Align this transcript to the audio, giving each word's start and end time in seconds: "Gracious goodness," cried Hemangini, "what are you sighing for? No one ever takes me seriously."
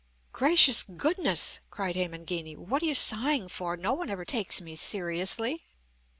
"Gracious 0.33 0.81
goodness," 0.81 1.59
cried 1.69 1.95
Hemangini, 1.95 2.55
"what 2.57 2.81
are 2.81 2.87
you 2.87 2.95
sighing 2.95 3.47
for? 3.47 3.77
No 3.77 3.93
one 3.93 4.09
ever 4.09 4.25
takes 4.25 4.59
me 4.59 4.75
seriously." 4.75 5.63